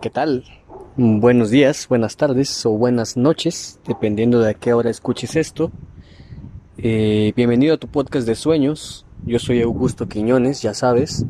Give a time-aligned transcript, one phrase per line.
[0.00, 0.44] ¿Qué tal?
[0.96, 5.70] Buenos días, buenas tardes o buenas noches, dependiendo de a qué hora escuches esto.
[6.78, 9.04] Eh, bienvenido a tu podcast de sueños.
[9.26, 11.26] Yo soy Augusto Quiñones, ya sabes.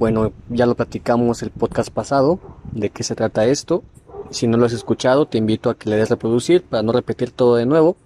[0.00, 2.40] Bueno, ya lo platicamos el podcast pasado,
[2.72, 3.84] de qué se trata esto.
[4.30, 7.30] Si no lo has escuchado, te invito a que le des reproducir para no repetir
[7.30, 7.96] todo de nuevo.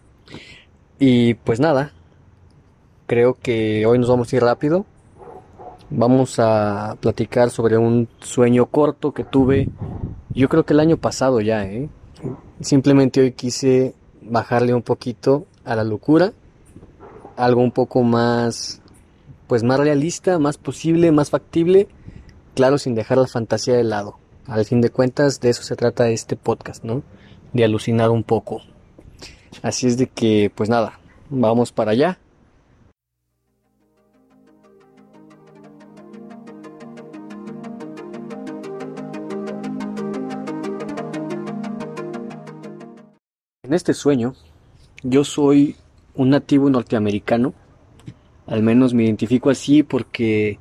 [0.99, 1.93] Y pues nada,
[3.07, 4.85] creo que hoy nos vamos a ir rápido.
[5.97, 9.69] Vamos a platicar sobre un sueño corto que tuve,
[10.31, 11.89] yo creo que el año pasado ya, ¿eh?
[12.61, 16.33] Simplemente hoy quise bajarle un poquito a la locura,
[17.37, 18.83] algo un poco más,
[19.47, 21.87] pues más realista, más posible, más factible,
[22.57, 24.19] claro, sin dejar la fantasía de lado.
[24.49, 27.05] Al fin de cuentas, de eso se trata este podcast, ¿no?
[27.53, 28.63] De alucinar un poco.
[29.63, 30.99] Así es de que, pues nada,
[31.31, 32.19] vamos para allá.
[43.65, 44.35] En este sueño,
[45.03, 45.77] yo soy
[46.15, 47.55] un nativo norteamericano.
[48.47, 50.59] Al menos me identifico así porque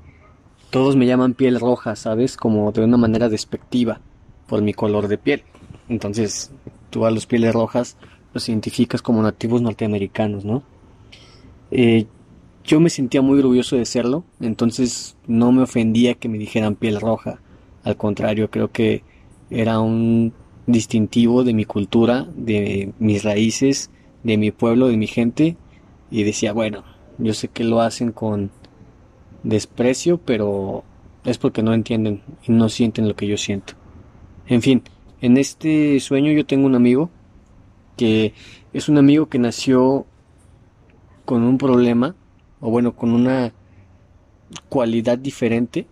[0.69, 2.37] todos me llaman piel roja, ¿sabes?
[2.37, 3.99] Como de una manera despectiva
[4.47, 5.43] por mi color de piel.
[5.89, 6.51] Entonces,
[6.91, 7.97] tú a los pieles rojas
[8.33, 10.63] los identificas como nativos norteamericanos, ¿no?
[11.71, 12.05] Eh,
[12.63, 17.01] yo me sentía muy orgulloso de serlo, entonces no me ofendía que me dijeran piel
[17.01, 17.41] roja.
[17.83, 19.03] Al contrario, creo que
[19.49, 20.33] era un
[20.67, 23.89] distintivo de mi cultura, de mis raíces,
[24.23, 25.58] de mi pueblo, de mi gente.
[26.11, 26.83] Y decía, bueno,
[27.17, 28.52] yo sé que lo hacen con
[29.44, 30.84] desprecio, pero
[31.25, 33.73] es porque no entienden y no sienten lo que yo siento.
[34.47, 34.84] En fin,
[35.22, 37.09] en este sueño yo tengo un amigo
[37.95, 38.34] que
[38.73, 40.06] es un amigo que nació
[41.25, 42.16] con un problema,
[42.59, 43.53] o bueno, con una
[44.69, 45.88] cualidad diferente,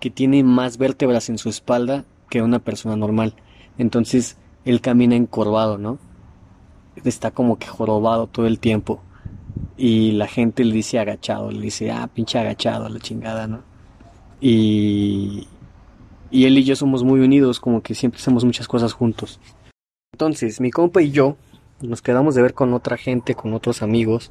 [0.00, 3.34] que tiene más vértebras en su espalda que una persona normal.
[3.78, 5.98] Entonces él camina encorvado, ¿no?
[7.04, 9.00] Está como que jorobado todo el tiempo.
[9.76, 13.62] Y la gente le dice agachado, le dice, ah, pinche agachado, la chingada, ¿no?
[14.40, 15.46] Y,
[16.30, 19.38] y él y yo somos muy unidos, como que siempre hacemos muchas cosas juntos.
[20.12, 21.36] Entonces, mi compa y yo
[21.80, 24.30] nos quedamos de ver con otra gente, con otros amigos,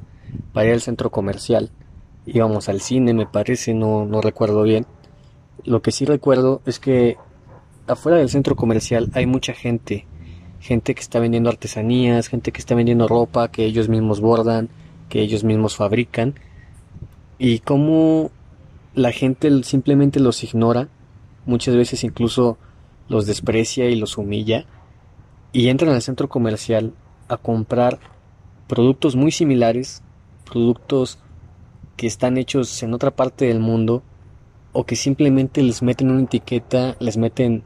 [0.52, 1.70] para ir al centro comercial.
[2.26, 4.84] Íbamos al cine, me parece, no, no recuerdo bien.
[5.64, 7.16] Lo que sí recuerdo es que
[7.86, 10.06] afuera del centro comercial hay mucha gente,
[10.60, 14.68] gente que está vendiendo artesanías, gente que está vendiendo ropa que ellos mismos bordan,
[15.08, 16.34] que ellos mismos fabrican,
[17.38, 18.30] y cómo
[18.94, 20.88] la gente simplemente los ignora,
[21.44, 22.58] muchas veces incluso
[23.08, 24.66] los desprecia y los humilla,
[25.52, 26.92] y entran al centro comercial
[27.28, 27.98] a comprar
[28.66, 30.02] productos muy similares,
[30.50, 31.18] productos
[31.96, 34.02] que están hechos en otra parte del mundo,
[34.72, 37.62] o que simplemente les meten una etiqueta, les meten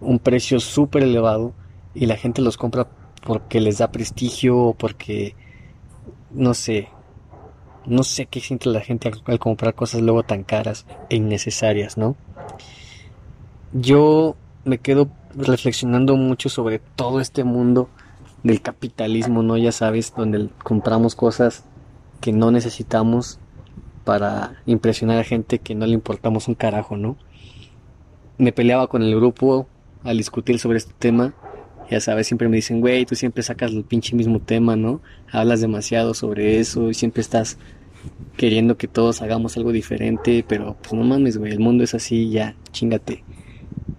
[0.00, 1.52] un precio súper elevado
[1.94, 2.88] y la gente los compra
[3.22, 5.34] porque les da prestigio o porque
[6.30, 6.88] no sé
[7.86, 12.16] no sé qué siente la gente al, comprar cosas luego tan caras e innecesarias no
[13.72, 17.88] yo me quedo reflexionando mucho sobre todo este mundo
[18.42, 21.64] del capitalismo no ya sabes donde compramos cosas
[22.20, 23.38] que no necesitamos
[24.04, 27.16] para impresionar a gente que no le importamos un carajo no
[28.38, 29.66] me peleaba con el grupo
[30.04, 31.34] al discutir sobre este tema,
[31.90, 35.02] ya sabes, siempre me dicen, güey, tú siempre sacas el pinche mismo tema, ¿no?
[35.30, 37.58] Hablas demasiado sobre eso y siempre estás
[38.36, 42.30] queriendo que todos hagamos algo diferente, pero pues no mames, güey, el mundo es así,
[42.30, 43.24] ya, chingate.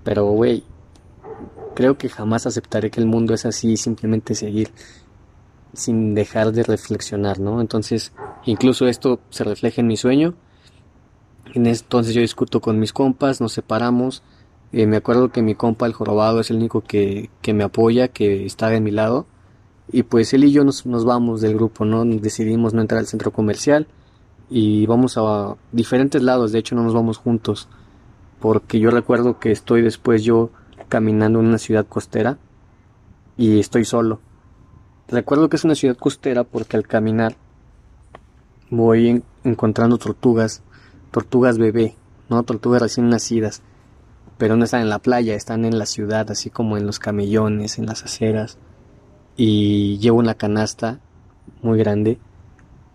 [0.03, 0.63] Pero, güey,
[1.75, 4.69] creo que jamás aceptaré que el mundo es así y simplemente seguir
[5.73, 7.62] sin dejar de reflexionar, ¿no?
[7.62, 8.13] Entonces,
[8.45, 10.33] incluso esto se refleja en mi sueño.
[11.53, 14.23] En entonces yo discuto con mis compas, nos separamos
[14.74, 18.08] eh, me acuerdo que mi compa, el jorobado, es el único que, que, me apoya,
[18.08, 19.26] que está de mi lado.
[19.92, 22.06] Y pues él y yo nos, nos vamos del grupo, ¿no?
[22.06, 23.88] Decidimos no entrar al centro comercial
[24.50, 27.69] y vamos a diferentes lados, de hecho no nos vamos juntos,
[28.40, 30.51] porque yo recuerdo que estoy después yo
[30.90, 32.38] caminando en una ciudad costera
[33.38, 34.19] y estoy solo.
[35.07, 37.36] Recuerdo que es una ciudad costera porque al caminar
[38.69, 40.63] voy encontrando tortugas,
[41.12, 41.95] tortugas bebé,
[42.30, 42.44] ¿no?
[42.44, 43.62] Tortugas recién nacidas
[44.42, 47.78] pero no están en la playa, están en la ciudad, así como en los camellones,
[47.78, 48.58] en las aceras.
[49.38, 51.00] Y llevo una canasta
[51.62, 52.18] muy grande,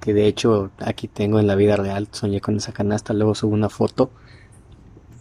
[0.01, 3.55] que de hecho aquí tengo en la vida real, soñé con esa canasta, luego subo
[3.55, 4.11] una foto.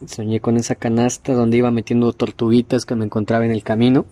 [0.08, 4.08] Soñé con esa canasta donde iba metiendo tortuguitas que me encontraba en el camino.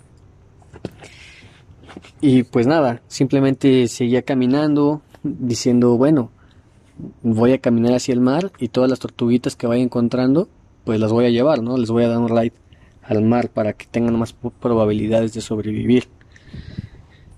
[2.21, 6.29] Y pues nada, simplemente seguía caminando, diciendo, bueno,
[7.23, 10.47] voy a caminar hacia el mar y todas las tortuguitas que vaya encontrando
[10.83, 11.77] pues las voy a llevar, ¿no?
[11.77, 12.53] Les voy a dar un ride
[13.03, 16.07] al mar para que tengan más probabilidades de sobrevivir.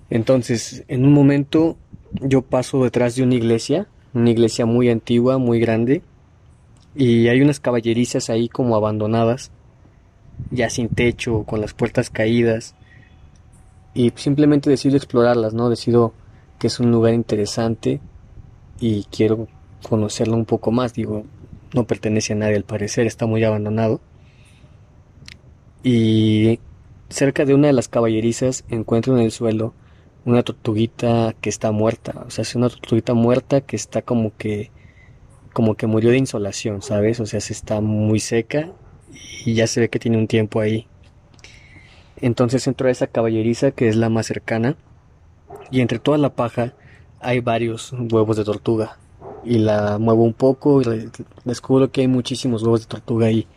[0.10, 1.78] Entonces, en un momento
[2.22, 6.02] yo paso detrás de una iglesia, una iglesia muy antigua, muy grande,
[6.96, 9.52] y hay unas caballerizas ahí como abandonadas,
[10.52, 12.76] ya sin techo, con las puertas caídas,
[13.94, 15.70] y simplemente decido explorarlas, ¿no?
[15.70, 16.14] Decido
[16.60, 18.00] que es un lugar interesante
[18.80, 19.48] y quiero
[19.88, 21.26] conocerlo un poco más, digo,
[21.76, 24.02] no pertenece a nadie al parecer, está muy abandonado.
[25.84, 26.60] Y
[27.10, 29.74] cerca de una de las caballerizas encuentro en el suelo
[30.24, 34.72] una tortuguita que está muerta, o sea, es una tortuguita muerta que está como que
[35.54, 37.20] como que murió de insolación, ¿sabes?
[37.20, 38.72] O sea, se está muy seca
[39.46, 40.88] y ya se ve que tiene un tiempo ahí.
[42.18, 44.76] Entonces entro a esa caballeriza que es la más cercana
[45.72, 46.74] y entre toda la paja
[47.20, 48.98] hay varios huevos de tortuga
[49.46, 51.10] y la muevo un poco y
[51.44, 53.48] descubro que hay muchísimos huevos de tortuga ahí.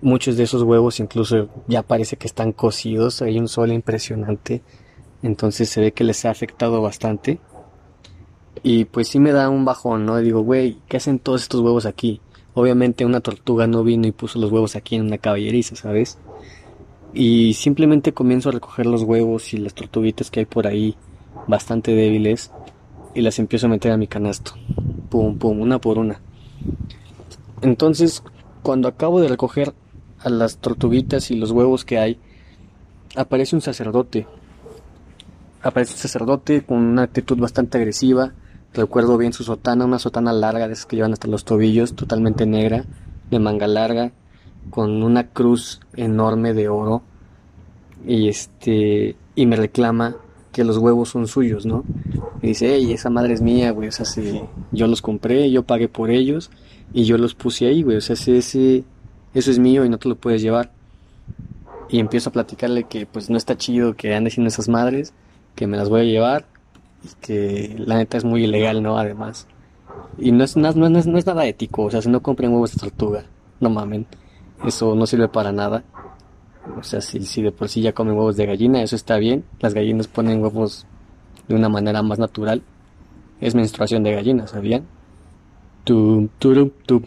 [0.00, 4.62] Muchos de esos huevos incluso ya parece que están cocidos, hay un sol impresionante,
[5.22, 7.40] entonces se ve que les ha afectado bastante.
[8.62, 10.16] Y pues sí me da un bajón, ¿no?
[10.18, 12.20] Digo, güey, ¿qué hacen todos estos huevos aquí?
[12.54, 16.18] Obviamente una tortuga no vino y puso los huevos aquí en una caballeriza, ¿sabes?
[17.14, 20.96] Y simplemente comienzo a recoger los huevos y las tortuguitas que hay por ahí,
[21.46, 22.50] bastante débiles,
[23.14, 24.52] y las empiezo a meter a mi canasto.
[25.08, 26.20] Pum, pum, una por una.
[27.62, 28.22] Entonces,
[28.62, 29.74] cuando acabo de recoger
[30.20, 32.18] a las tortuguitas y los huevos que hay,
[33.16, 34.26] aparece un sacerdote.
[35.62, 38.32] Aparece un sacerdote con una actitud bastante agresiva.
[38.74, 42.46] Recuerdo bien su sotana, una sotana larga de esas que llevan hasta los tobillos, totalmente
[42.46, 42.84] negra,
[43.30, 44.12] de manga larga,
[44.70, 47.02] con una cruz enorme de oro.
[48.06, 50.16] Y este y me reclama
[50.52, 51.84] que los huevos son suyos, ¿no?
[52.42, 54.40] Y dice, hey, esa madre es mía, güey, o sea, si
[54.72, 56.50] yo los compré, yo pagué por ellos
[56.92, 58.84] y yo los puse ahí, güey, o sea, ese,
[59.34, 60.72] eso es mío y no te lo puedes llevar.
[61.90, 65.14] Y empiezo a platicarle que pues no está chido que ande haciendo esas madres,
[65.54, 66.46] que me las voy a llevar
[67.02, 68.98] y que la neta es muy ilegal, ¿no?
[68.98, 69.46] Además.
[70.18, 72.72] Y no es, no, no, no es nada ético, o sea, si no compren huevos
[72.72, 73.24] de tortuga,
[73.60, 74.06] no mamen,
[74.64, 75.84] eso no sirve para nada.
[76.78, 79.44] O sea, si, si de por sí ya comen huevos de gallina, eso está bien.
[79.60, 80.86] Las gallinas ponen huevos
[81.48, 82.62] de una manera más natural.
[83.40, 84.84] Es menstruación de gallina, ¿sabían?
[85.84, 87.02] Tum, turum, tum.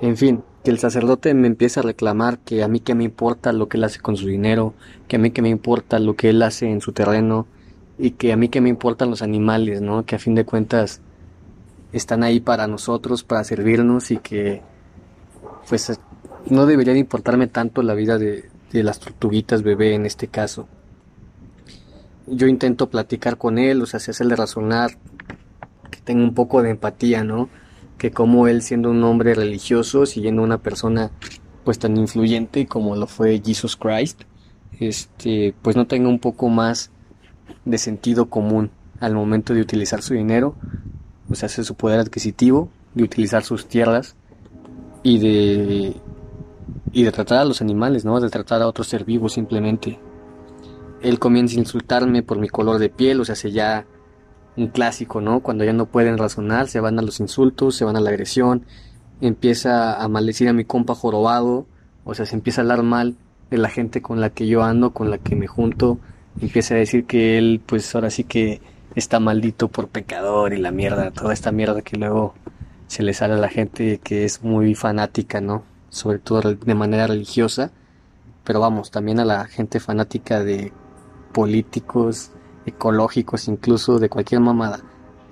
[0.00, 3.52] En fin, que el sacerdote me empieza a reclamar que a mí que me importa
[3.52, 4.74] lo que él hace con su dinero,
[5.08, 7.46] que a mí que me importa lo que él hace en su terreno
[7.98, 10.04] y que a mí que me importan los animales, ¿no?
[10.06, 11.00] Que a fin de cuentas
[11.92, 14.62] están ahí para nosotros, para servirnos y que
[15.68, 16.00] pues
[16.48, 20.66] no debería importarme tanto la vida de, las tortuguitas bebé en este caso.
[22.26, 24.96] Yo intento platicar con él, o sea, hacerle razonar,
[25.90, 27.48] que tenga un poco de empatía, ¿no?
[27.98, 31.10] Que como él siendo un hombre religioso, siguiendo una persona
[31.64, 34.22] pues tan influyente como lo fue Jesus Christ,
[34.80, 36.90] este, pues no tenga un poco más
[37.64, 38.70] de sentido común
[39.00, 40.56] al momento de utilizar su dinero,
[41.30, 44.16] o sea, su poder adquisitivo, de utilizar sus tierras
[45.02, 45.96] y de
[46.94, 48.20] y de tratar a los animales, ¿no?
[48.20, 49.98] De tratar a otro ser vivo simplemente.
[51.02, 53.84] Él comienza a insultarme por mi color de piel, o sea, se ya
[54.56, 55.40] un clásico, ¿no?
[55.40, 58.64] Cuando ya no pueden razonar, se van a los insultos, se van a la agresión,
[59.20, 61.66] empieza a maldecir a mi compa jorobado,
[62.04, 63.16] o sea, se empieza a hablar mal
[63.50, 65.98] de la gente con la que yo ando, con la que me junto,
[66.40, 68.62] empieza a decir que él, pues ahora sí que
[68.94, 72.34] está maldito por pecador y la mierda, toda esta mierda que luego
[72.86, 75.73] se le sale a la gente que es muy fanática, ¿no?
[75.94, 77.70] Sobre todo de manera religiosa,
[78.42, 80.72] pero vamos, también a la gente fanática de
[81.32, 82.32] políticos,
[82.66, 84.80] ecológicos, incluso de cualquier mamada.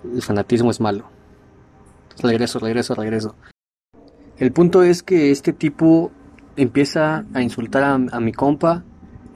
[0.05, 1.07] El fanatismo es malo.
[2.23, 3.35] Regreso, regreso, regreso.
[4.39, 6.13] El punto es que este tipo
[6.57, 8.85] empieza a insultar a, a mi compa,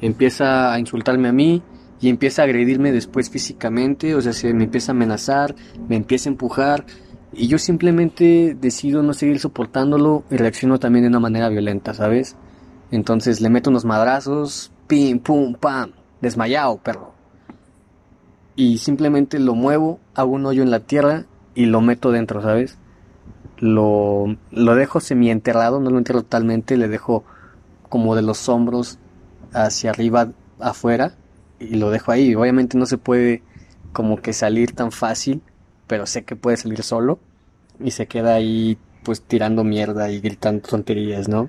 [0.01, 1.61] empieza a insultarme a mí
[2.01, 5.57] y empieza a agredirme después físicamente, o sea, se me empieza a amenazar,
[5.89, 6.87] me empieza a empujar,
[7.33, 12.37] y yo simplemente decido no seguir soportándolo y reacciono también de una manera violenta, ¿sabes?
[12.91, 17.15] Entonces le meto unos madrazos, pim, pum, pam, desmayado, perro.
[18.55, 22.79] Y simplemente lo muevo, hago un hoyo en la tierra y lo meto dentro, ¿sabes?
[23.59, 27.25] Lo, lo dejo semi-enterrado, no lo entierro totalmente, le dejo
[27.89, 28.99] como de los hombros
[29.53, 31.15] hacia arriba, afuera,
[31.59, 32.35] y lo dejo ahí.
[32.35, 33.43] Obviamente no se puede
[33.93, 35.43] como que salir tan fácil
[35.87, 37.19] pero sé que puede salir solo
[37.81, 41.49] y se queda ahí pues tirando mierda y gritando tonterías, ¿no?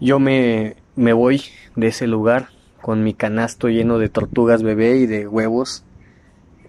[0.00, 1.42] Yo me, me voy
[1.76, 2.48] de ese lugar
[2.80, 5.84] con mi canasto lleno de tortugas bebé y de huevos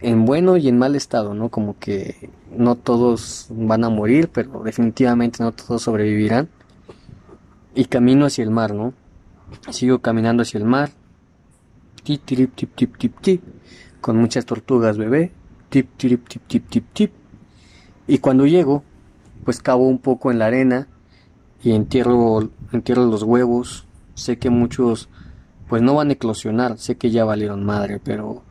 [0.02, 1.50] en bueno y en mal estado, ¿no?
[1.50, 6.50] Como que no todos van a morir, pero definitivamente no todos sobrevivirán.
[7.74, 8.94] y camino hacia el mar, ¿no?
[9.70, 10.92] Sigo caminando hacia el mar,
[12.04, 13.42] tip, tip, tip, tip, tip,
[14.02, 15.32] con muchas tortugas bebé,
[15.72, 17.12] tip, tip, tip, tip, tip, tip.
[18.06, 18.84] Y cuando llego,
[19.46, 20.88] pues cavo un poco en la arena
[21.64, 23.88] y entierro, entierro los huevos.
[24.14, 25.10] Sé que muchos,
[25.70, 28.44] pues no van a eclosionar, sé que ya valieron madre, pero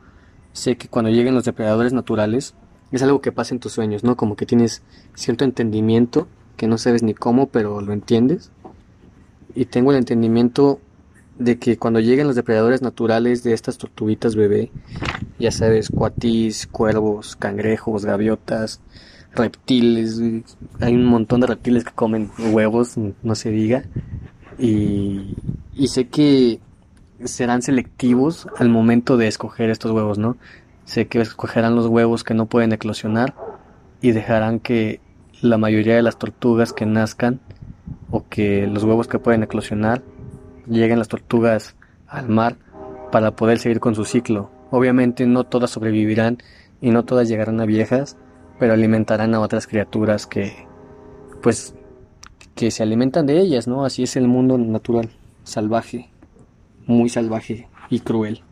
[0.52, 2.54] sé que cuando lleguen los depredadores naturales,
[2.90, 4.16] es algo que pasa en tus sueños, ¿no?
[4.16, 4.82] Como que tienes
[5.14, 8.50] cierto entendimiento que no sabes ni cómo, pero lo entiendes.
[9.54, 10.80] Y tengo el entendimiento
[11.40, 14.70] de que cuando lleguen los depredadores naturales de estas tortuguitas bebé,
[15.38, 18.82] ya sabes, cuatis, cuervos, cangrejos, gaviotas,
[19.34, 20.20] reptiles,
[20.80, 23.84] hay un montón de reptiles que comen huevos, no se diga,
[24.58, 25.34] y,
[25.74, 26.60] y sé que
[27.24, 30.36] serán selectivos al momento de escoger estos huevos, ¿no?
[30.84, 33.34] Sé que escogerán los huevos que no pueden eclosionar
[34.02, 35.00] y dejarán que
[35.40, 37.40] la mayoría de las tortugas que nazcan
[38.10, 40.02] o que los huevos que pueden eclosionar
[40.70, 42.56] lleguen las tortugas al mar
[43.12, 44.50] para poder seguir con su ciclo.
[44.70, 46.38] Obviamente no todas sobrevivirán
[46.80, 48.16] y no todas llegarán a viejas,
[48.58, 50.66] pero alimentarán a otras criaturas que
[51.42, 51.74] pues
[52.54, 53.84] que se alimentan de ellas, ¿no?
[53.84, 55.10] Así es el mundo natural,
[55.44, 56.10] salvaje,
[56.86, 58.42] muy salvaje y cruel.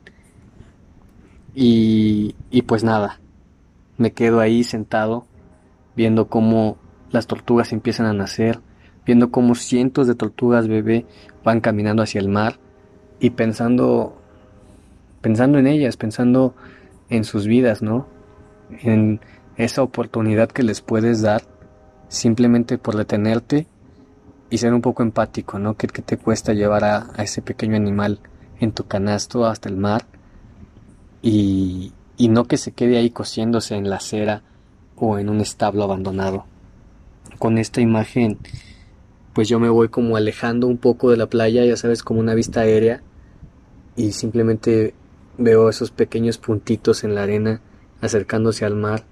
[1.55, 3.21] Y, y pues nada,
[3.97, 5.27] me quedo ahí sentado
[5.97, 6.79] viendo cómo
[7.11, 8.61] las tortugas empiezan a nacer,
[9.09, 11.07] viendo cómo cientos de tortugas bebé
[11.43, 12.59] van caminando hacia el mar
[13.21, 14.21] y pensando
[15.23, 16.55] pensando en ellas, pensando
[17.09, 18.07] en sus vidas, ¿no?
[18.83, 19.21] En
[19.57, 21.41] esa oportunidad que les puedes dar
[22.09, 23.67] simplemente por detenerte
[24.51, 25.75] y ser un poco empático, ¿no?
[25.75, 28.21] ¿Qué, te cuesta llevar a, ese pequeño animal
[28.61, 30.05] en tu canasto hasta el mar
[31.23, 34.43] y, y no que se quede ahí cociéndose en la acera
[34.97, 36.45] o en un establo abandonado?
[37.39, 38.37] Con esta imagen
[39.39, 42.35] pues yo me voy como alejando un poco de la playa, ya sabes, como una
[42.35, 43.05] vista aérea
[43.95, 44.95] y simplemente
[45.37, 47.61] veo esos pequeños puntitos en la arena
[48.01, 49.05] acercándose al mar,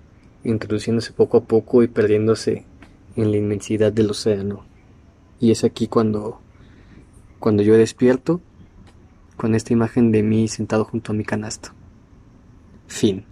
[0.42, 2.64] introduciéndose poco a poco y perdiéndose
[3.14, 4.66] en la inmensidad del océano.
[5.38, 6.40] Y es aquí cuando
[7.38, 8.40] cuando yo despierto
[9.36, 11.68] con esta imagen de mí sentado junto a mi canasto.
[12.88, 13.26] Fin.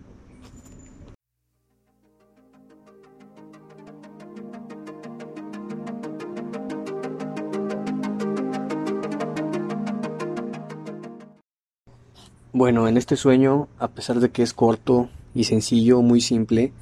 [12.56, 16.72] Bueno, en este sueño, a pesar de que es corto y sencillo, muy simple,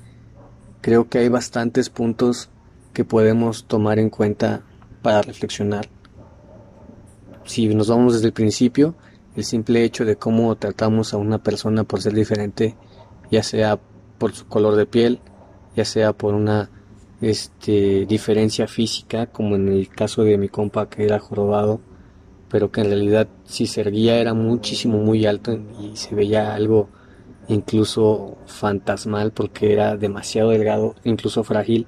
[0.83, 2.51] creo que hay bastantes puntos
[2.93, 4.65] que podemos tomar en cuenta
[5.01, 5.89] para reflexionar.
[7.47, 8.97] Si nos vamos desde el principio,
[9.35, 12.77] el simple hecho de cómo tratamos a una persona por ser diferente,
[13.31, 13.81] ya sea
[14.19, 15.21] por su color de piel,
[15.75, 16.69] ya sea por una
[17.23, 21.81] este, diferencia física, como en el caso de mi compa que era jorobado,
[22.53, 26.91] pero que en realidad si se erguía era muchísimo muy alto y se veía algo
[27.49, 31.87] incluso fantasmal porque era demasiado delgado, incluso frágil.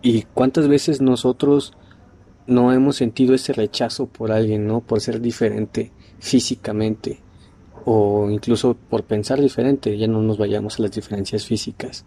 [0.00, 1.74] ¿Y cuántas veces nosotros
[2.46, 4.80] no hemos sentido ese rechazo por alguien, ¿no?
[4.80, 7.20] Por ser diferente físicamente
[7.84, 12.06] o incluso por pensar diferente, ya no nos vayamos a las diferencias físicas.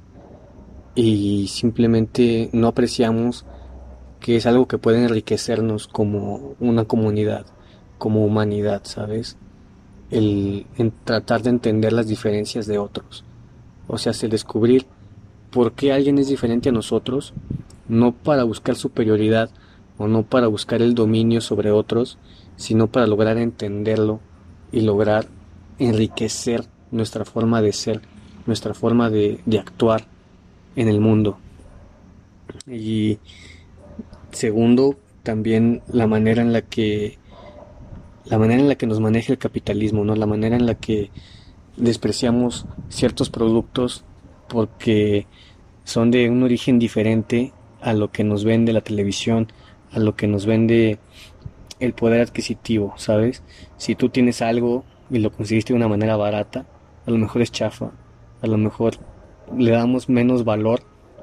[0.96, 3.46] Y simplemente no apreciamos
[4.20, 7.46] que es algo que puede enriquecernos como una comunidad,
[7.98, 9.38] como humanidad, ¿sabes?
[10.10, 10.66] El
[11.04, 13.24] tratar de entender las diferencias de otros.
[13.88, 14.86] O sea, el descubrir
[15.52, 17.34] por qué alguien es diferente a nosotros,
[17.88, 19.50] no para buscar superioridad
[19.98, 22.18] o no para buscar el dominio sobre otros,
[22.58, 24.20] sino para lograr entenderlo
[24.72, 25.28] y lograr
[25.80, 28.02] enriquecer nuestra forma de ser,
[28.46, 30.06] nuestra forma de, de actuar
[30.76, 31.38] en el mundo.
[32.68, 33.20] Y
[34.32, 37.18] Segundo, también la manera en la que
[38.26, 40.16] la manera en la que nos maneja el capitalismo, ¿no?
[40.16, 41.12] La manera en la que
[41.78, 44.04] despreciamos ciertos productos
[44.50, 45.28] porque
[45.84, 49.48] son de un origen diferente a lo que nos vende la televisión,
[49.92, 51.00] a lo que nos vende
[51.80, 53.44] el poder adquisitivo, ¿sabes?
[53.78, 56.66] Si tú tienes algo y lo conseguiste de una manera barata,
[57.06, 57.92] a lo mejor es chafa,
[58.42, 58.96] a lo mejor
[59.56, 60.82] le damos menos valor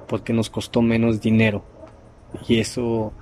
[0.08, 1.64] porque nos costó menos dinero.
[2.48, 3.12] Y eso,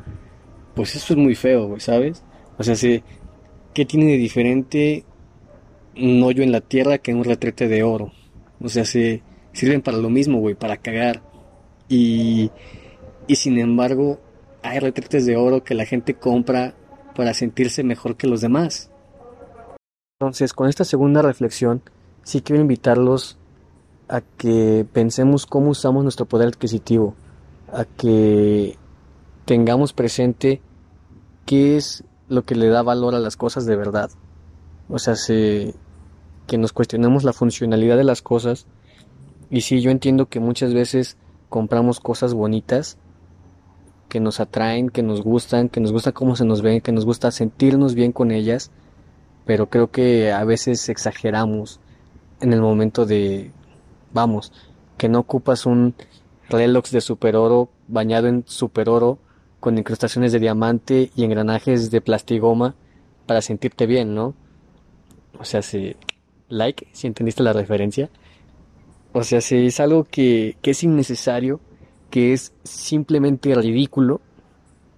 [0.75, 2.23] pues eso es muy feo, güey, ¿sabes?
[2.59, 2.75] O sea,
[3.75, 5.04] ¿qué tiene de diferente
[5.97, 8.12] un hoyo en la tierra que un retrete de oro?
[8.61, 11.23] O sea, se sirven para lo mismo, güey, para cagar.
[11.88, 12.50] Y,
[13.26, 14.21] y sin embargo,
[14.62, 16.75] hay retretes de oro que la gente compra
[17.14, 18.90] para sentirse mejor que los demás.
[20.21, 21.83] Entonces, con esta segunda reflexión,
[22.23, 23.38] sí quiero invitarlos
[24.09, 27.14] a que pensemos cómo usamos nuestro poder adquisitivo,
[27.73, 28.76] a que
[29.44, 30.61] tengamos presente
[31.46, 34.11] qué es lo que le da valor a las cosas de verdad.
[34.88, 35.75] O sea, se,
[36.46, 38.66] que nos cuestionemos la funcionalidad de las cosas.
[39.50, 41.16] Y sí, yo entiendo que muchas veces
[41.49, 42.99] compramos cosas bonitas
[44.08, 47.04] que nos atraen, que nos gustan, que nos gusta cómo se nos ven, que nos
[47.04, 48.70] gusta sentirnos bien con ellas,
[49.46, 51.80] pero creo que a veces exageramos
[52.40, 53.52] en el momento de,
[54.12, 54.52] vamos,
[54.99, 55.94] que no ocupas un
[56.49, 59.18] reloj de super oro bañado en super oro
[59.62, 62.75] con incrustaciones de diamante y engranajes de plastigoma
[63.26, 64.35] para sentirte bien, ¿no?
[65.38, 65.95] O sea, si
[66.49, 68.11] like, si entendiste la referencia.
[69.12, 71.61] O sea, si es algo que, que es innecesario,
[72.11, 74.21] que es simplemente ridículo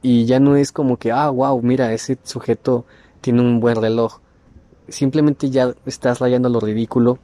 [0.00, 2.86] y ya no es como que, ah, wow, mira, ese sujeto
[3.20, 4.20] tiene un buen reloj.
[4.88, 7.18] Simplemente ya estás rayando lo ridículo.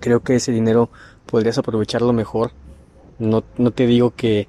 [0.00, 0.90] Creo que ese dinero
[1.26, 2.50] podrías aprovecharlo mejor.
[3.20, 4.48] No, no te digo que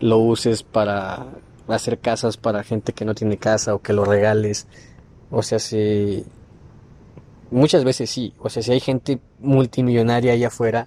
[0.00, 1.26] lo uses para
[1.68, 4.66] hacer casas para gente que no tiene casa o que lo regales.
[5.30, 6.24] O sea, si
[7.50, 10.86] muchas veces sí, o sea, si hay gente multimillonaria allá afuera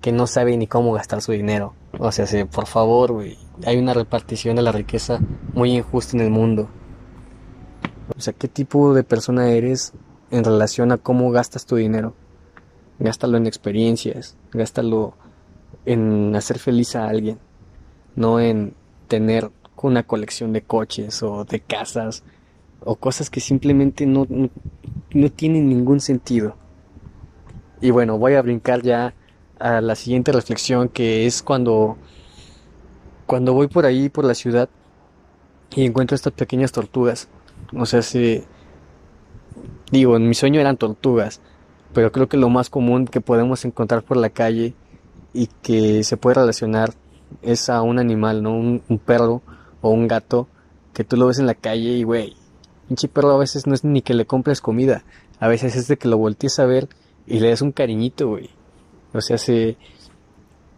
[0.00, 1.74] que no sabe ni cómo gastar su dinero.
[1.98, 3.22] O sea, si, por favor,
[3.66, 5.20] hay una repartición de la riqueza
[5.52, 6.68] muy injusta en el mundo.
[8.16, 9.92] O sea, ¿qué tipo de persona eres
[10.30, 12.14] en relación a cómo gastas tu dinero?
[12.98, 15.14] Gástalo en experiencias, gástalo
[15.84, 17.38] en hacer feliz a alguien,
[18.20, 18.74] no en
[19.08, 19.50] tener
[19.82, 22.22] una colección de coches o de casas
[22.80, 26.54] o cosas que simplemente no, no, tienen ningún sentido.
[27.80, 29.14] Y bueno, voy a brincar ya
[29.58, 31.96] a la siguiente reflexión que es cuando
[33.26, 34.68] cuando voy por ahí por la ciudad
[35.74, 37.28] y encuentro estas pequeñas tortugas.
[37.74, 38.44] O sea, si
[39.90, 41.40] digo, en mi sueño eran tortugas,
[41.94, 44.74] pero creo que lo más común que podemos encontrar por la calle
[45.32, 46.92] y que se puede relacionar
[47.42, 48.52] es a un animal, ¿no?
[48.52, 49.42] Un, perro
[49.80, 50.48] o un gato
[50.92, 52.36] que tú lo ves en la calle y, güey,
[52.88, 55.04] pinche perro a veces no es ni que le compres comida,
[55.38, 56.88] a veces es de que lo voltees a ver
[57.26, 58.50] y le des un cariñito, güey.
[59.12, 59.76] O sea, se,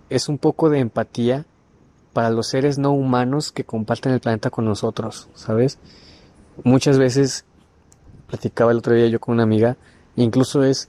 [0.08, 1.46] es un poco de empatía
[2.12, 5.78] para los seres no humanos que comparten el planeta con nosotros, ¿sabes?
[6.64, 7.44] Muchas veces
[8.26, 9.76] platicaba el otro día yo con una amiga,
[10.16, 10.88] incluso es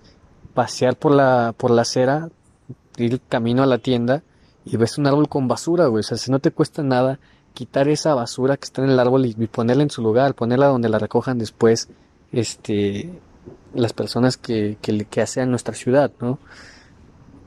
[0.54, 2.30] pasear por la, por la acera,
[2.97, 4.23] ir camino a la tienda
[4.65, 6.02] y ves un árbol con basura, güey.
[6.02, 7.19] O sea, si no te cuesta nada
[7.54, 10.89] quitar esa basura que está en el árbol y, ponerla en su lugar, ponerla donde
[10.89, 11.89] la recojan después,
[12.32, 13.10] este,
[13.73, 16.39] las personas que, que, que hacen nuestra ciudad, ¿no?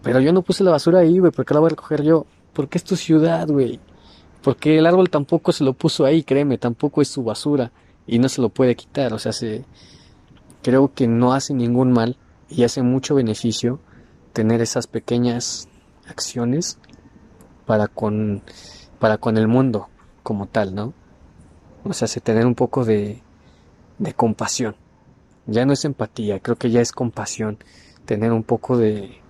[0.02, 2.26] Pero yo no puse la basura ahí, güey, ¿por qué la voy a recoger yo?
[2.52, 3.80] Porque es tu ciudad, güey.
[4.42, 7.72] Porque el árbol tampoco se lo puso ahí, créeme, tampoco es su basura
[8.06, 9.64] y no se lo puede quitar, o sea, se,
[10.62, 12.16] creo que no hace ningún mal
[12.48, 13.80] y hace mucho beneficio
[14.32, 15.68] tener esas pequeñas
[16.06, 16.78] acciones
[17.66, 18.42] para con,
[18.98, 19.88] para con el mundo,
[20.22, 20.94] como tal, ¿no?
[21.84, 23.22] O sea, se tener un poco de,
[23.98, 24.76] de compasión.
[25.46, 27.58] Ya no es empatía, creo que ya es compasión.
[28.04, 29.20] Tener un poco de,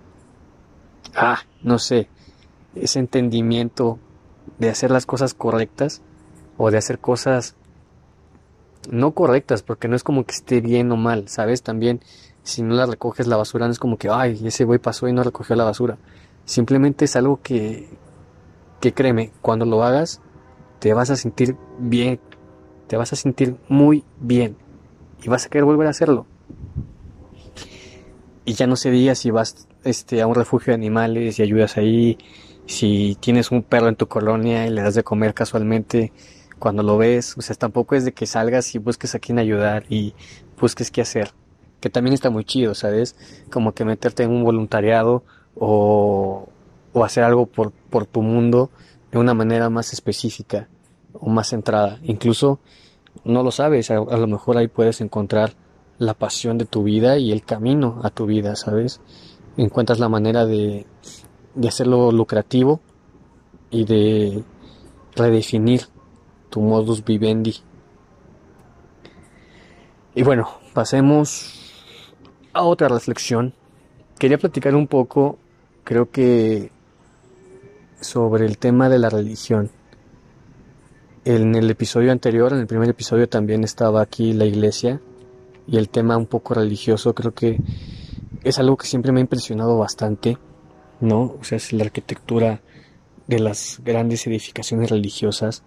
[1.15, 2.09] ah, no sé,
[2.75, 3.99] ese entendimiento
[4.57, 6.01] de hacer las cosas correctas
[6.57, 7.55] o de hacer cosas
[8.89, 11.61] no correctas, porque no es como que esté bien o mal, ¿sabes?
[11.61, 12.01] También
[12.43, 15.13] si no la recoges la basura no es como que, ay, ese güey pasó y
[15.13, 15.97] no recogió la basura.
[16.45, 17.89] Simplemente es algo que,
[18.79, 20.21] que créeme, cuando lo hagas
[20.79, 22.19] te vas a sentir bien,
[22.87, 24.55] te vas a sentir muy bien
[25.23, 26.25] y vas a querer volver a hacerlo.
[28.45, 31.77] Y ya no se diga si vas este, a un refugio de animales y ayudas
[31.77, 32.17] ahí,
[32.65, 36.11] si tienes un perro en tu colonia y le das de comer casualmente
[36.59, 39.85] cuando lo ves, o sea, tampoco es de que salgas y busques a quién ayudar
[39.89, 40.13] y
[40.59, 41.31] busques qué hacer,
[41.79, 43.15] que también está muy chido, ¿sabes?
[43.51, 45.23] Como que meterte en un voluntariado
[45.55, 46.49] o,
[46.97, 48.71] o hacer algo por, por tu mundo
[49.11, 50.67] de una manera más específica
[51.13, 51.99] o más centrada.
[52.03, 52.59] Incluso
[53.23, 55.53] no lo sabes, a, lo mejor ahí puedes encontrar
[55.99, 59.01] la pasión de tu vida y el camino a tu vida, ¿sabes?
[59.57, 60.85] Encuentras la manera de,
[61.55, 62.79] de hacerlo lucrativo
[63.69, 64.43] y de
[65.15, 65.81] redefinir
[66.49, 67.55] tu modus vivendi.
[70.15, 71.93] Y bueno, pasemos
[72.53, 73.53] a otra reflexión.
[74.17, 75.37] Quería platicar un poco,
[75.83, 76.71] creo que
[78.01, 79.71] sobre el tema de la religión.
[81.25, 85.01] En el episodio anterior, en el primer episodio también estaba aquí la iglesia
[85.67, 87.59] y el tema un poco religioso creo que
[88.43, 90.37] es algo que siempre me ha impresionado bastante,
[91.01, 91.35] ¿no?
[91.39, 92.61] O sea, es la arquitectura
[93.27, 95.63] de las grandes edificaciones religiosas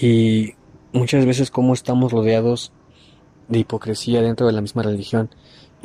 [0.00, 0.54] y
[0.92, 2.72] muchas veces cómo estamos rodeados
[3.48, 5.30] de hipocresía dentro de la misma religión.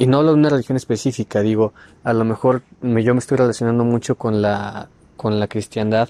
[0.02, 3.84] Y no hablo de una religión específica, digo, a lo mejor yo me estoy relacionando
[3.84, 6.10] mucho con la, con la cristiandad,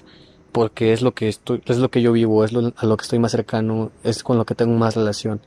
[0.50, 3.02] porque es lo que estoy, es lo que yo vivo, es lo, a lo que
[3.02, 5.42] estoy más cercano, es con lo que tengo más relación.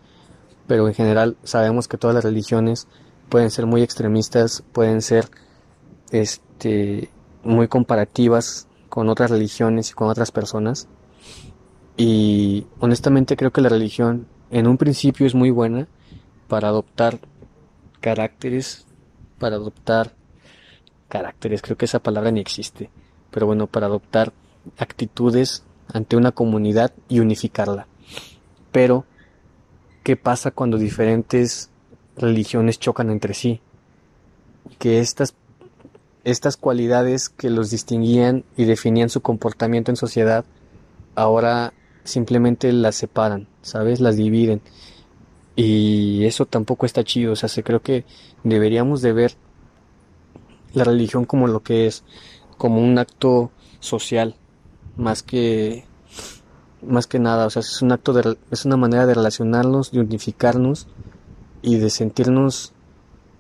[0.68, 2.88] Pero en general sabemos que todas las religiones
[3.30, 5.28] pueden ser muy extremistas, pueden ser
[6.12, 7.10] este
[7.44, 10.88] muy comparativas con otras religiones y con otras personas.
[11.98, 15.88] Y honestamente creo que la religión en un principio es muy buena
[16.48, 17.18] para adoptar
[18.06, 18.86] caracteres,
[19.40, 20.12] para adoptar
[21.10, 22.92] caracteres, creo que esa palabra ni existe,
[23.32, 24.32] pero bueno, para adoptar
[24.78, 27.88] actitudes ante una comunidad y unificarla.
[28.72, 29.06] Pero,
[30.04, 31.72] ¿qué pasa cuando diferentes
[32.16, 33.60] religiones chocan entre sí?
[34.78, 35.34] Que estas,
[36.26, 40.46] estas cualidades que los distinguían y definían su comportamiento en sociedad,
[41.16, 44.00] ahora simplemente las separan, ¿sabes?
[44.00, 44.62] Las dividen.
[45.56, 48.04] Y eso tampoco está chido, o sea, se creo que
[48.44, 49.36] deberíamos de ver
[50.74, 52.04] la religión como lo que es,
[52.58, 54.36] como un acto social,
[54.98, 55.86] más que
[56.82, 60.02] más que nada, o sea, es un acto de es una manera de relacionarnos, de
[60.02, 60.88] unificarnos
[61.62, 62.74] y de sentirnos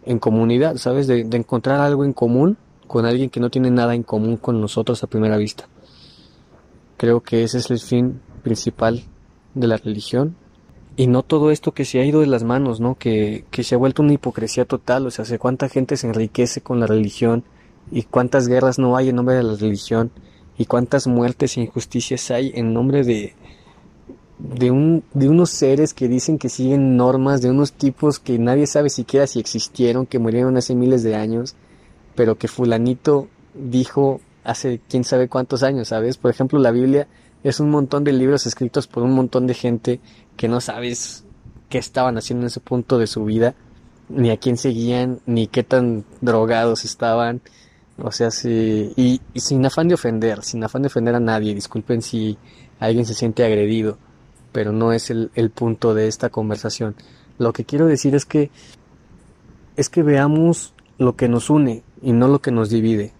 [0.05, 1.07] en comunidad, ¿sabes?
[1.07, 4.61] De, de encontrar algo en común con alguien que no tiene nada en común con
[4.61, 5.67] nosotros a primera vista.
[6.97, 9.03] Creo que ese es el fin principal
[9.53, 10.37] de la religión
[10.97, 12.95] y no todo esto que se ha ido de las manos, ¿no?
[12.95, 16.79] Que, que se ha vuelto una hipocresía total, o sea, cuánta gente se enriquece con
[16.79, 17.43] la religión
[17.91, 20.11] y cuántas guerras no hay en nombre de la religión
[20.57, 23.35] y cuántas muertes e injusticias hay en nombre de
[24.37, 28.67] de, un, de unos seres que dicen que siguen normas, de unos tipos que nadie
[28.67, 31.55] sabe siquiera si existieron, que murieron hace miles de años,
[32.15, 36.17] pero que fulanito dijo hace quién sabe cuántos años, ¿sabes?
[36.17, 37.07] Por ejemplo, la Biblia
[37.43, 39.99] es un montón de libros escritos por un montón de gente
[40.37, 41.23] que no sabes
[41.69, 43.55] qué estaban haciendo en ese punto de su vida,
[44.09, 47.41] ni a quién seguían, ni qué tan drogados estaban,
[47.97, 52.01] o sea, sí, y, sin afán de ofender, sin afán de ofender a nadie, disculpen
[52.01, 52.37] si
[52.79, 53.97] alguien se siente agredido,
[54.51, 56.95] pero no es el, el punto de esta conversación.
[57.37, 58.51] Lo que quiero decir es que
[59.75, 63.13] es que veamos lo que nos une y no lo que nos divide.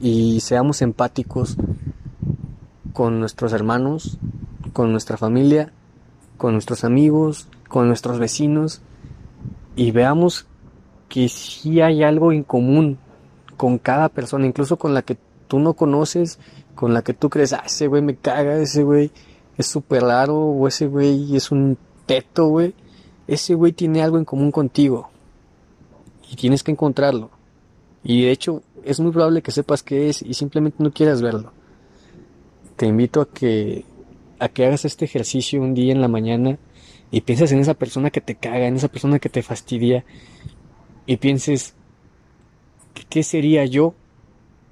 [0.00, 1.56] Y seamos empáticos
[2.96, 4.16] con nuestros hermanos,
[4.72, 5.70] con nuestra familia,
[6.38, 8.80] con nuestros amigos, con nuestros vecinos
[9.76, 10.46] y veamos
[11.10, 12.96] que si hay algo en común
[13.58, 16.38] con cada persona, incluso con la que tú no conoces,
[16.74, 19.10] con la que tú crees, ah, ese güey me caga, ese güey
[19.58, 22.74] es súper raro, o ese güey es un teto, güey.
[23.26, 25.10] Ese güey tiene algo en común contigo.
[26.30, 27.28] Y tienes que encontrarlo.
[28.02, 31.52] Y de hecho, es muy probable que sepas qué es y simplemente no quieras verlo.
[32.76, 33.84] Te invito a que,
[34.38, 36.58] a que hagas este ejercicio un día en la mañana
[37.10, 40.04] y pienses en esa persona que te caga, en esa persona que te fastidia.
[41.06, 41.74] Y pienses,
[43.08, 43.94] ¿Qué sería yo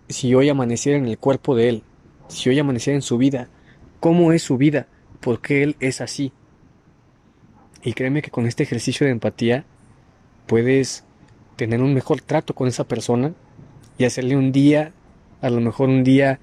[0.08, 1.82] si hoy amaneciera en el cuerpo de él?
[2.28, 3.48] Si hoy amaneciera en su vida.
[4.00, 4.86] ¿Cómo es su vida?
[5.20, 6.32] ¿Por qué él es así?
[7.82, 9.64] Y créeme que con este ejercicio de empatía
[10.46, 11.04] puedes
[11.56, 13.34] tener un mejor trato con esa persona
[13.98, 14.92] y hacerle un día,
[15.40, 16.40] a lo mejor un día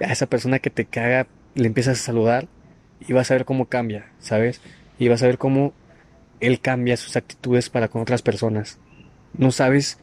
[0.00, 2.48] a esa persona que te caga, le empiezas a saludar
[3.00, 4.60] y vas a ver cómo cambia, ¿sabes?
[4.98, 5.72] Y vas a ver cómo
[6.40, 8.78] él cambia sus actitudes para con otras personas.
[9.36, 9.98] No sabes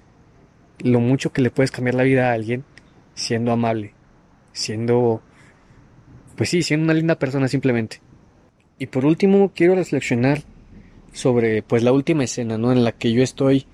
[0.80, 2.64] lo mucho que le puedes cambiar la vida a alguien
[3.16, 3.94] siendo amable,
[4.54, 5.22] siendo,
[6.36, 8.00] pues sí, siendo una linda persona simplemente.
[8.80, 10.44] Y por último, quiero reflexionar
[11.12, 12.72] sobre, pues, la última escena, ¿no?
[12.72, 13.66] En la que yo estoy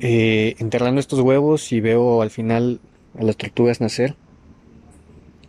[0.00, 2.80] eh, enterrando estos huevos y veo al final
[3.18, 4.16] a las tortugas nacer.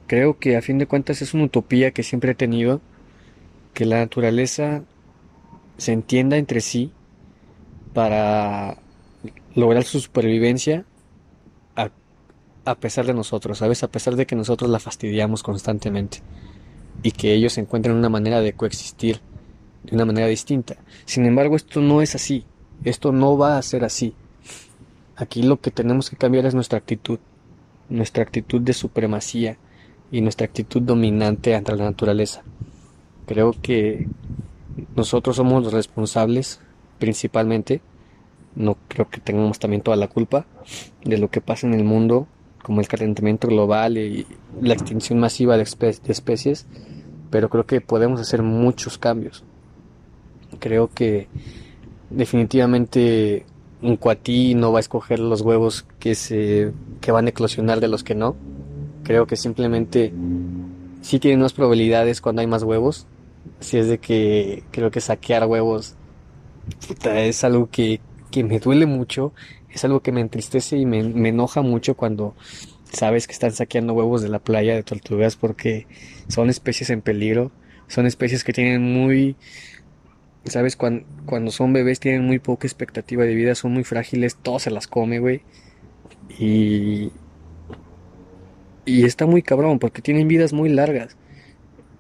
[0.08, 2.82] Creo que a fin de cuentas es una utopía que siempre he tenido,
[3.74, 4.84] que la naturaleza
[5.78, 6.92] se entienda entre sí
[7.94, 8.78] para
[9.54, 10.86] lograr su supervivencia
[11.76, 13.84] a, pesar de nosotros, ¿sabes?
[13.84, 16.20] A pesar de que nosotros la fastidiamos constantemente
[17.02, 19.22] y que ellos encuentren una manera de coexistir
[19.84, 20.76] de una manera distinta.
[21.06, 22.46] Sin embargo, esto no es así,
[22.84, 24.16] esto no va a ser así.
[25.16, 27.20] Aquí lo que tenemos que cambiar es nuestra actitud,
[27.88, 29.58] nuestra actitud de supremacía
[30.12, 32.44] y nuestra actitud dominante ante la naturaleza.
[33.26, 34.08] Creo que
[34.96, 36.60] nosotros somos los responsables
[37.00, 37.82] principalmente
[38.58, 40.46] no creo que tengamos también toda la culpa
[41.04, 42.28] de lo que pasa en el mundo,
[42.64, 44.26] como el calentamiento global y
[44.62, 46.66] la extinción masiva de, especies,
[47.30, 49.44] pero creo que podemos hacer muchos cambios.
[50.60, 51.28] Creo que
[52.10, 53.46] definitivamente
[53.84, 57.90] un cuatí no va a escoger los huevos que se que van a eclosionar de
[57.90, 58.36] los que no.
[59.08, 60.12] Creo que simplemente
[61.02, 63.08] sí tienen más probabilidades cuando hay más huevos.
[63.62, 65.96] Si es de que creo que saquear huevos
[67.06, 69.32] es algo que, que me duele mucho,
[69.70, 72.36] es algo que me entristece y me, enoja mucho cuando
[72.92, 75.88] sabes que están saqueando huevos de la playa de tortugas porque
[76.28, 77.54] son especies en peligro,
[77.88, 79.38] son especies que tienen muy,
[80.44, 84.60] sabes, cuando, cuando son bebés tienen muy poca expectativa de vida, son muy frágiles, todo
[84.60, 85.44] se las come, güey.
[86.38, 87.14] Y,
[88.88, 91.18] y está muy cabrón porque tienen vidas muy largas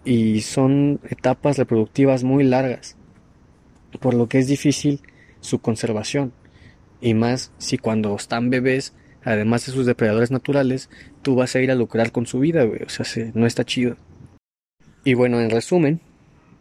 [0.05, 2.95] y son etapas reproductivas muy largas,
[3.99, 5.01] por lo que es difícil
[5.41, 6.31] su conservación.
[7.01, 10.89] Y más si cuando están bebés además de sus depredadores naturales,
[11.21, 12.83] tú vas a ir a lucrar con su vida, güey.
[12.83, 13.97] O sea, no está chido.
[15.03, 15.99] Y bueno, en resumen,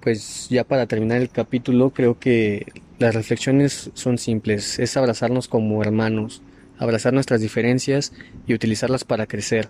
[0.01, 2.67] pues ya para terminar el capítulo, creo que
[2.99, 4.81] las reflexiones son simples.
[4.81, 6.43] Es abrazarnos como hermanos,
[6.79, 8.13] abrazar nuestras diferencias
[8.49, 9.69] y utilizarlas para crecer.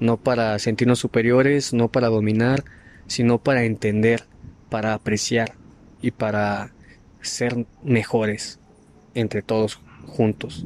[0.00, 2.64] No para sentirnos superiores, no para dominar,
[3.06, 4.24] sino para entender,
[4.68, 5.54] para apreciar
[6.02, 6.72] y para
[7.20, 8.58] ser mejores
[9.14, 10.64] entre todos juntos.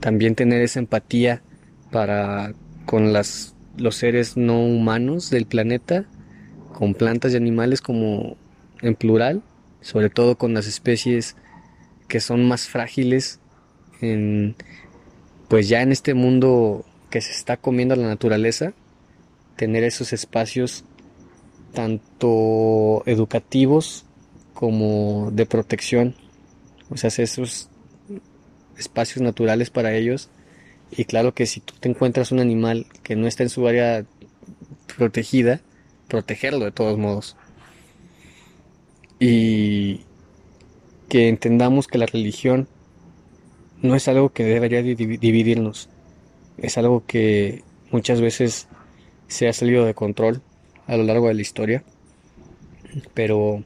[0.00, 1.42] También tener esa empatía
[1.90, 2.54] para
[2.86, 6.06] con las, los seres no humanos del planeta,
[6.72, 8.36] con plantas y animales como
[8.80, 9.42] en plural,
[9.80, 11.36] sobre todo con las especies
[12.08, 13.40] que son más frágiles
[14.00, 14.56] en,
[15.48, 18.72] pues ya en este mundo que se está comiendo la naturaleza,
[19.56, 20.84] tener esos espacios
[21.74, 24.06] tanto educativos
[24.54, 26.14] como de protección,
[26.88, 27.68] o sea, esos
[28.78, 30.30] espacios naturales para ellos.
[30.90, 34.06] Y claro que si tú te encuentras un animal que no está en su área
[34.96, 35.60] protegida,
[36.08, 37.36] protegerlo de todos modos.
[39.20, 40.00] Y
[41.10, 42.68] que entendamos que la religión
[43.82, 45.90] no es algo que debería dividirnos,
[46.58, 48.68] es algo que muchas veces
[49.28, 50.42] se ha salido de control
[50.86, 51.84] a lo largo de la historia,
[53.14, 53.64] pero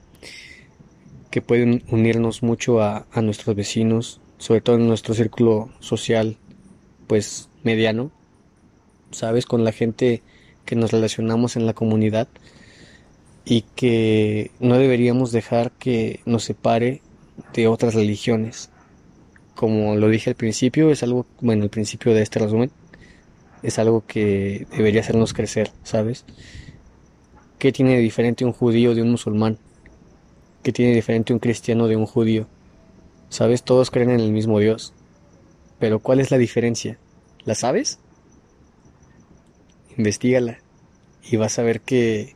[1.31, 6.39] que pueden unirnos mucho a, a nuestros vecinos, sobre todo en nuestro círculo social,
[7.07, 8.11] pues mediano,
[9.11, 9.47] ¿sabes?
[9.47, 10.23] Con la gente
[10.65, 12.29] que nos relacionamos en la comunidad
[13.45, 17.01] y que no deberíamos dejar que nos separe
[17.55, 18.71] de otras religiones.
[19.57, 22.71] Como lo dije al principio, es algo, bueno, al principio de este resumen,
[23.63, 26.27] es algo que debería hacernos crecer, ¿sabes?
[27.59, 29.59] ¿Qué tiene de diferente un judío de un musulmán?
[30.63, 32.47] ¿Qué tiene de diferente un cristiano de un judío?
[33.31, 34.93] Sabes, todos creen en el mismo Dios.
[35.79, 36.99] Pero ¿cuál es la diferencia?
[37.47, 37.99] ¿La sabes?
[39.97, 40.59] Investígala
[41.31, 42.35] y vas a ver que,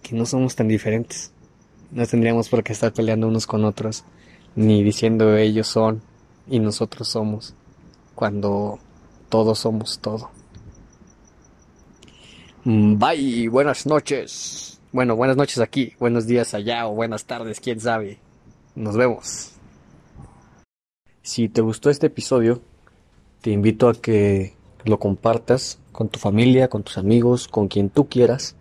[0.00, 1.32] que no somos tan diferentes.
[1.90, 4.04] No tendríamos por qué estar peleando unos con otros,
[4.54, 6.08] ni diciendo ellos son
[6.48, 7.54] y nosotros somos,
[8.14, 8.78] cuando
[9.28, 10.30] todos somos todo.
[12.64, 14.80] Mm, bye, buenas noches.
[14.92, 18.18] Bueno, buenas noches aquí, buenos días allá o buenas tardes, quién sabe.
[18.74, 19.52] Nos vemos.
[21.22, 22.60] Si te gustó este episodio,
[23.40, 28.08] te invito a que lo compartas con tu familia, con tus amigos, con quien tú
[28.08, 28.56] quieras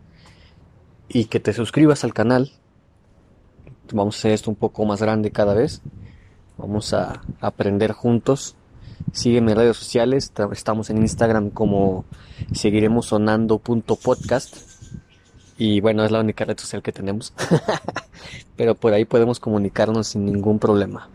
[1.07, 2.51] y que te suscribas al canal.
[3.91, 5.81] Vamos a hacer esto un poco más grande cada vez.
[6.59, 8.55] Vamos a aprender juntos.
[9.13, 10.33] Sígueme en redes sociales.
[10.51, 12.03] Estamos en Instagram como
[12.51, 14.57] seguiremos sonando.podcast.
[15.57, 17.33] Y bueno, es la única red social que tenemos.
[18.57, 21.07] Pero por ahí podemos comunicarnos sin ningún problema.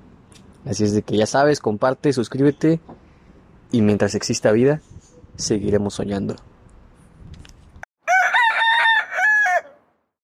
[0.64, 2.80] Así es de que ya sabes, comparte, suscríbete
[3.70, 4.80] y mientras exista vida,
[5.36, 6.36] seguiremos soñando.